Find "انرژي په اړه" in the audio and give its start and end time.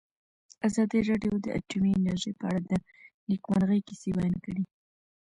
1.95-2.59